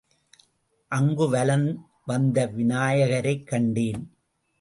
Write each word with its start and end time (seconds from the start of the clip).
அங்கு 0.87 1.29
வலம் 1.29 1.89
வந்த 2.05 2.47
விநாயகரைக் 2.47 3.47
கண்டேன். 3.47 4.13